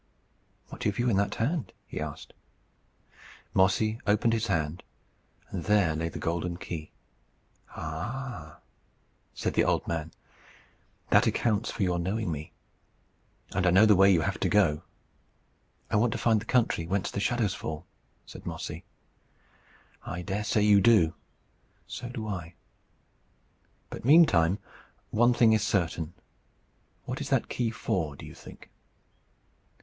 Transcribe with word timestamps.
"What 0.69 0.85
have 0.85 0.97
you 0.97 1.11
in 1.11 1.17
that 1.17 1.35
hand?" 1.35 1.73
he 1.85 1.99
asked. 1.99 2.33
Mossy 3.53 3.99
opened 4.07 4.33
his 4.33 4.47
hand, 4.47 4.81
and 5.51 5.65
there 5.65 5.95
lay 5.95 6.09
the 6.09 6.17
golden 6.17 6.57
key. 6.57 6.89
"Ah!" 7.75 8.57
said 9.35 9.53
the 9.53 9.63
old 9.63 9.87
man, 9.87 10.11
"that 11.11 11.27
accounts 11.27 11.69
for 11.69 11.83
your 11.83 11.99
knowing 11.99 12.31
me. 12.31 12.51
And 13.51 13.67
I 13.67 13.69
know 13.69 13.85
the 13.85 13.95
way 13.95 14.11
you 14.11 14.21
have 14.21 14.39
to 14.39 14.49
go." 14.49 14.81
"I 15.91 15.97
want 15.97 16.13
to 16.13 16.17
find 16.17 16.41
the 16.41 16.45
country 16.45 16.87
whence 16.87 17.11
the 17.11 17.19
shadows 17.19 17.53
fall," 17.53 17.85
said 18.25 18.43
Mossy. 18.47 18.83
"I 20.03 20.23
dare 20.23 20.43
say 20.43 20.63
you 20.63 20.81
do. 20.81 21.13
So 21.85 22.09
do 22.09 22.25
I. 22.27 22.55
But 23.91 24.03
meantime, 24.03 24.57
one 25.11 25.35
thing 25.35 25.53
is 25.53 25.61
certain. 25.61 26.15
What 27.05 27.21
is 27.21 27.29
that 27.29 27.49
key 27.49 27.69
for, 27.69 28.15
do 28.15 28.25
you 28.25 28.33
think?" 28.33 28.71